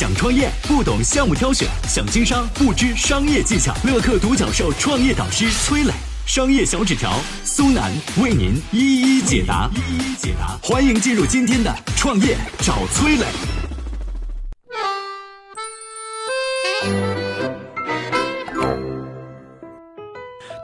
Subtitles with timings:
[0.00, 3.74] 想创业不懂项目挑选，想经商不知商业技巧。
[3.84, 5.92] 乐客独角兽创业导师崔磊，
[6.24, 7.12] 商业小纸条
[7.44, 9.68] 苏南为您一一解答。
[9.74, 13.26] 一一解答，欢迎进入今天的创业找崔磊。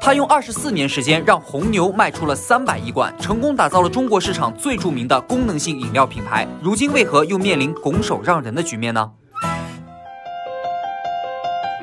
[0.00, 6.48] 他用二十四年时间让红牛卖出了三百亿罐，成功打造了中国市场最著名的功能性饮料品牌。
[6.62, 9.10] 如今为何又面临拱手让人的局面呢？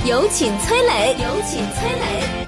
[0.05, 2.45] 有请崔磊，有请崔磊。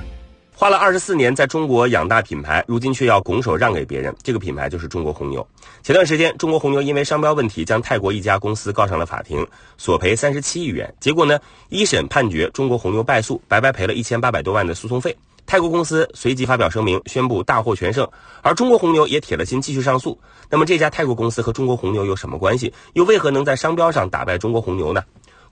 [0.54, 5.48] 花了二十四年在中国养大品牌，如今却要拱手让给别人，这个品牌就是中国红牛。
[5.81, 9.48] 前段时间，中国红牛因为商标问题将泰国一家公司告上了法庭，
[9.78, 10.94] 索赔三十七亿元。
[11.00, 15.16] 结果呢，一审判决中国红牛败诉，白白赔了一千八百多万的诉讼费。
[15.45, 18.06] 泰国公司随即发表声明，宣布大获全胜，
[18.42, 20.20] 而中国红牛也铁了心继续上诉。
[20.50, 22.73] 那么这家泰国公司和中国红牛有什么关系？
[22.94, 25.02] 又为何能在商标上打败中国红牛呢？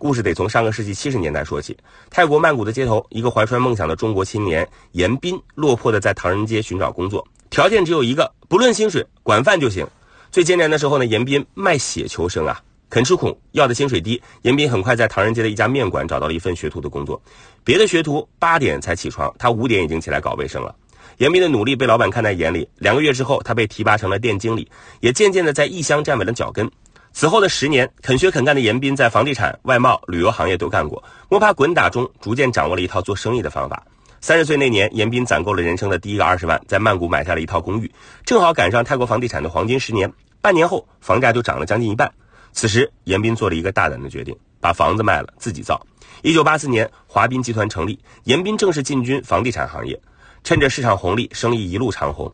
[0.03, 1.77] 故事得从上个世纪七十年代说起。
[2.09, 9.87] 泰国曼谷的街头，一个怀揣梦想的中国青年严彬落魄的在唐人街寻找工作，条件只有一个，不论薪水，管饭就行。
[10.29, 12.61] 最艰难的时候呢，严彬卖血求生啊。
[12.89, 14.21] 肯吃苦，要的薪水低。
[14.41, 17.19] 严彬很快在唐人街的一家面馆找到了一份学徒的工作。
[17.63, 20.75] 别的学徒八点才起床，他五点已经起来搞卫生了。
[21.19, 22.67] 严彬的努力被老板看在眼里。
[22.77, 26.69] 两个月之后，他被提拔成了店经理，也渐渐的在异乡站稳了脚跟。
[27.13, 33.85] 此后的十年，肯学肯干的严彬在房地产、外贸、旅游行业都干过，摸爬滚打中逐渐掌握了一套做生意的方法。
[34.19, 37.91] 三十岁那年，严彬攒够了人生的第一个二十万，在曼谷买下了一套公寓，
[38.25, 40.11] 正好赶上泰国房地产的黄金十年。
[40.41, 42.11] 半年后，房价就涨了将近一半。
[42.51, 45.79] 此时，严彬做了一个大胆的决定，把房子卖了，自己造。
[46.23, 50.01] 一九八四年，华彬集团成立，严彬正式进军房地产行业，
[50.43, 52.33] 趁着市场红利，生意一路长红。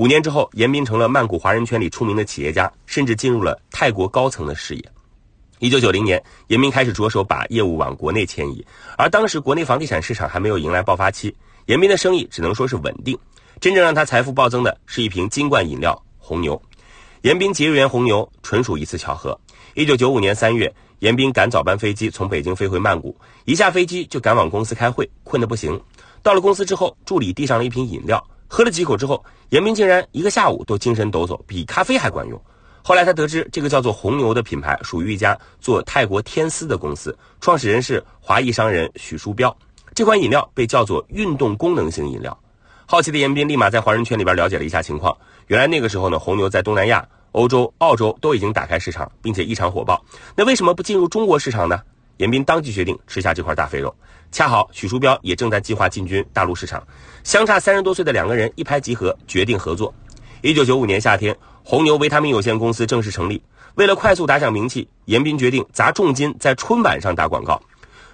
[0.00, 4.82] 五年之后，严彬成了曼谷华人圈里出名的企业家，甚至进入了泰国高层的视野。
[5.58, 8.64] 一九九零年，严彬开始着手把业务往国内迁移，
[8.96, 13.18] 而当时国内房地产市场还没有迎来爆发期，严彬的生意只能说是稳定。
[13.60, 16.58] 真正让他财富暴增的是一瓶金冠饮料——红牛。
[17.20, 19.38] 严彬结缘红牛，纯属一次巧合。
[19.74, 23.14] 一九九五年三月，严彬赶早班飞机从北京飞回曼谷，
[23.44, 25.78] 一下飞机就赶往公司开会，困得不行。
[26.22, 32.38] 到了公司之后，助理递上了一瓶饮料，喝了几口之后，严斌竟然一个下午都精神抖擞，比咖啡还管用。
[32.82, 39.56] 后来他得知，这个叫做红牛的品牌属于一家做泰国天丝的公司，创始人是华裔商人许书标。
[39.94, 42.36] 这款饮料被叫做运动功能性饮料。
[42.86, 47.06] 好奇的严斌立马在华人圈里边了解了一下情况，原来那个时候呢，红牛在东南亚。
[47.32, 50.04] 欧洲、澳洲都已经打开市场，并且异常火爆。
[50.34, 51.80] 那为什么不进入中国市场呢？
[52.20, 53.94] 严彬当即决定吃下这块大肥肉。
[54.30, 56.86] 恰好许书标也正在计划进军大陆市场，
[57.24, 59.92] 相差三十多岁的两个人一拍即合，决定合作。
[60.42, 63.42] 一九九五年夏天，红牛维他命有限公司正式成立。
[63.76, 67.58] 为了快速打响名气，严彬决定砸重金在春晚上打广告。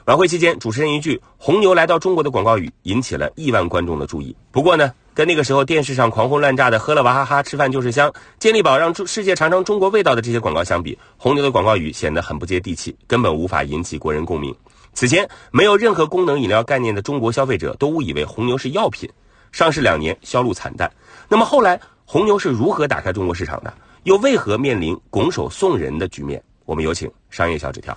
[0.07, 4.35] 晚会期间，主持人一句“红牛来到中国”的广告语引起了亿万观众的注意。
[4.51, 4.93] 不过呢。
[5.17, 14.55] 跟那个时候电视上狂轰滥炸的“喝了娃哈哈，吃饭就是香”，健力宝让世界尝尝中国味道的这些广告相比，红牛的广告语显得很不接地气，根本无法引起国人共鸣。
[14.93, 19.09] 此前没有任何功能饮料概念的中国消费者都误以为红牛是药品，
[19.53, 20.93] 上市两年销路惨淡。
[21.31, 23.73] 那么后来红牛是如何打开中国市场的？
[24.03, 26.43] 又为何面临拱手送人的局面？
[26.67, 27.97] 我们有请商业小纸条。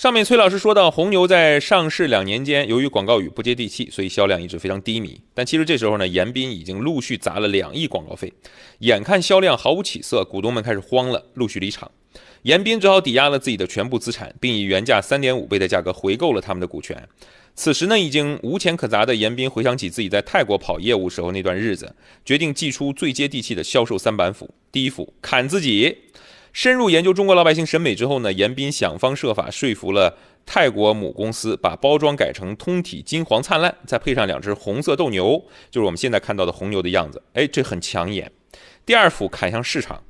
[0.00, 5.20] 上面崔老师说到，红牛在上市两年间，由于广告语不接地气，所以销量一直非常低迷。
[5.34, 8.32] 但其实这时候呢，严彬已经陆续砸了两亿广告费，
[8.78, 11.90] 眼看销量毫无起色，股东们开始慌了，陆续离场。
[12.44, 17.06] 严彬只好抵押了自己的全部资产，并以原价三点五倍的价格回购了他们的股权。
[17.54, 21.94] 此时呢，已经无钱可砸的严彬回想起自己在泰国跑业务时候那段日子，
[22.24, 25.94] 决定祭出最接地气的销售三板斧：第一斧砍自己。
[26.52, 37.22] 深入研究中国老百姓审美之后呢，严彬想方设法说服了泰国母公司，把包装改成通体金黄灿烂，再配上两只红色斗牛，就是我们现在看到的红牛的样子。
[37.34, 38.30] 哎，这很抢眼。
[38.84, 40.02] 第二幅砍向市场，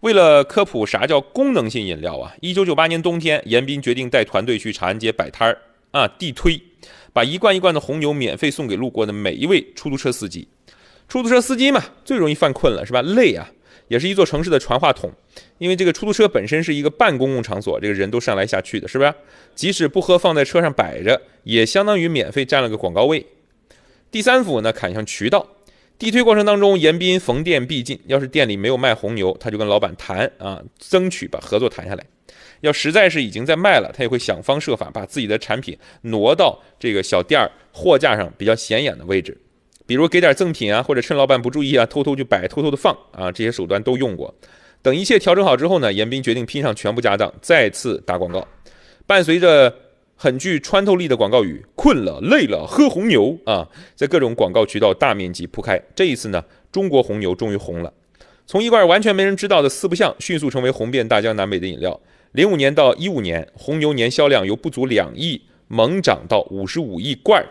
[0.00, 5.58] 为了科普啥叫功能性饮料啊，一九九八年冬天，严彬决定带团队去长安街摆摊儿
[5.90, 6.60] 啊，地推，
[7.12, 10.46] 把一罐一罐的红牛免费送给路过的每一位出租车司机。
[11.08, 13.02] 出租车司机嘛，最容易犯困了，是吧？
[13.02, 13.50] 累啊。
[13.88, 15.10] 也是一座城市的传话筒，
[15.58, 19.12] 因为这个出租车本身是一个半公共场所，这个人都上来下去的，是不是？
[19.54, 23.26] 即使不喝，放在车上摆着，也相当于免费占了个广告位。
[24.10, 25.46] 第三幅呢，砍向渠道。
[25.98, 27.98] 地推过程当中，严斌逢店必进。
[28.06, 32.04] 要是店里没有卖红牛，他就跟老板谈啊，争取把合作谈下来。
[32.60, 39.36] 要实在是已经在卖了，他也会想方设法把自己的产品挪到这个小店儿货架上比较显眼的位置，
[39.88, 44.32] 比如给点赠品啊，或者趁老板不注意啊，偷偷就摆，偷偷的放啊，这些手段都用过。
[44.82, 48.46] 等一切调整好之后呢，严彬决定拼上全部家当，再次打广告，
[49.06, 49.74] 伴随着。
[50.20, 55.80] 很具穿透力的广告语，困了累了喝红牛啊，在各种广告渠道大面积铺开。
[55.94, 57.92] 这一次呢，中国红牛终于红了，
[58.44, 62.00] 从一罐完全没人知道的四不像，迅速成为红遍大江南北的饮料。
[62.32, 67.46] 零五年到一五年，红牛年销量由不足两亿猛涨到五十五亿罐儿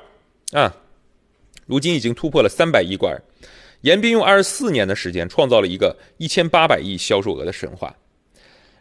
[0.60, 0.76] 啊，
[1.68, 3.16] 如今已经突破了三百亿罐。
[3.82, 7.96] 严彬用二十四年的时间，创造了一个一千八百亿销售额的神话。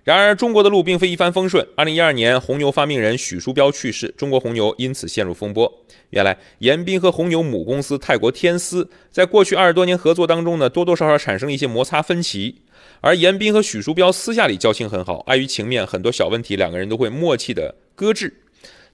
[0.05, 1.67] 然而，中国的路并非一帆风顺。
[1.77, 5.85] 二零一二年，红牛发明人许书标去世，中国红牛因此陷入风波。
[6.11, 12.63] 原来，严彬和红牛母公司泰国天丝在过去二十多年合作当中呢，多多少少产生了一些摩擦分歧。
[13.01, 18.33] 而严彬和许书标私下里交情很好，碍于情面，很多小问题两个人都会默契的搁置。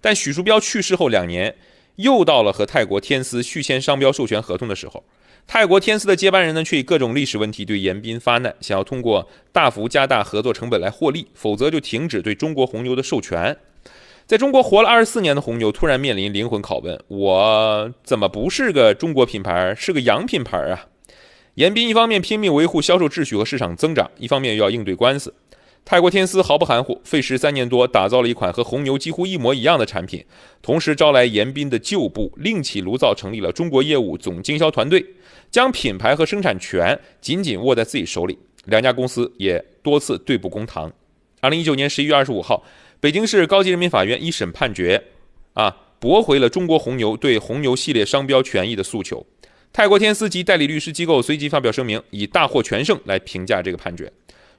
[0.00, 1.54] 但许书标去世后两年，
[1.96, 5.04] 又到了和泰国天丝续签商标授权合同的时候。
[5.46, 13.56] 泰国天丝的接班人呢，却以各种历史问题对严彬发难，想要通过大幅加大合作成本来获利，否则就停止对中国红牛的授权。
[14.24, 20.86] 在中国活了二十四年的红牛，突然面临灵魂拷问：我怎么不是个中国品牌，是个洋品牌啊？
[21.54, 25.34] 严彬一方面拼命维护销售秩序和市场增长，一方面又要应对官司。
[25.84, 30.24] 泰国天丝毫不含糊，费时三年多打造了一款和红牛几乎一模一样的产品，
[30.62, 35.04] 同时招来严彬的旧部，另起炉灶成立了中国业务总经销团队。
[35.50, 40.90] 将品牌和生产权紧紧握在自己手里，两家公司也多次对簿公堂。
[41.40, 42.64] 二零一九年十一月二十五号，
[43.00, 45.02] 北京市高级人民法院一审判决，
[45.52, 49.26] 啊，驳回了中国红牛对红牛系列商标权益的诉求。
[49.74, 54.10] 泰国天丝及代理律师机构随即发表声明，以大获全胜来评价这个判决。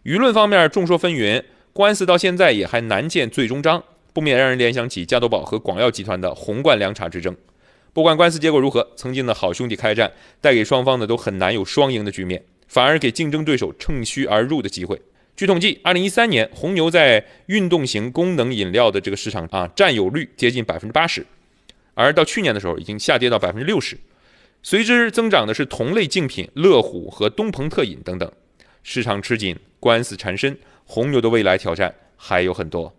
[0.04, 1.42] 舆论方面众说纷纭，
[1.72, 7.34] 官司到现在也还难见最终章，不免让人联想起加多宝和广药集团的红罐凉茶之争。
[7.94, 10.12] 不管官司结果如何，曾经的好兄弟开战，
[10.42, 15.02] 带给双方呢都很难有双赢的局面，反而给竞争对手趁虚而入的机会。
[15.38, 21.26] 据统计，二零一三年红牛在运动型功能饮料的这个市场啊占有率接近百分之八十，
[21.94, 23.98] 而到去年的时候已经下跌到百分之六十，
[24.62, 28.30] 随之增长的是同类竞品乐虎和东鹏特饮等等。
[28.84, 32.90] 市场吃紧，官司缠身，红牛的未来挑战还有很多。